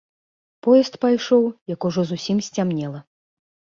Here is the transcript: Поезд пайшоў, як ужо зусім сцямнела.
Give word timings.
Поезд 0.67 0.93
пайшоў, 1.05 1.43
як 1.75 1.79
ужо 1.91 2.01
зусім 2.13 2.37
сцямнела. 2.49 2.99